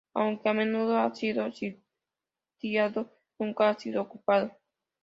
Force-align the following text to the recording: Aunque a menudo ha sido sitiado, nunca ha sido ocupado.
Aunque 0.15 0.49
a 0.49 0.53
menudo 0.55 0.97
ha 0.97 1.13
sido 1.13 1.47
sitiado, 1.51 3.15
nunca 3.37 3.69
ha 3.69 3.77
sido 3.79 4.01
ocupado. 4.01 4.51